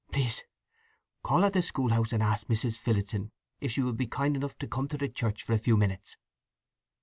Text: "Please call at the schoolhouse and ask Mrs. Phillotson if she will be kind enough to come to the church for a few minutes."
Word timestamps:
"Please 0.11 0.43
call 1.21 1.45
at 1.45 1.53
the 1.53 1.61
schoolhouse 1.61 2.11
and 2.11 2.23
ask 2.23 2.47
Mrs. 2.47 2.75
Phillotson 2.79 3.31
if 3.59 3.71
she 3.71 3.83
will 3.83 3.93
be 3.93 4.07
kind 4.07 4.35
enough 4.35 4.57
to 4.57 4.67
come 4.67 4.87
to 4.87 4.97
the 4.97 5.07
church 5.07 5.43
for 5.43 5.53
a 5.53 5.59
few 5.59 5.77
minutes." 5.77 6.17